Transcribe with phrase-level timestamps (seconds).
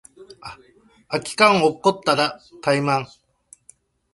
[1.09, 3.07] 空き缶落っこちたらタイマン